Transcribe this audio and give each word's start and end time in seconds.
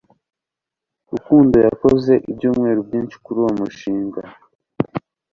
rukundo 1.11 1.55
yakoze 1.67 2.13
ibyumweru 2.31 2.79
byinshi 2.87 3.15
kuri 3.23 3.37
uwo 3.41 3.51
mushinga 3.59 4.21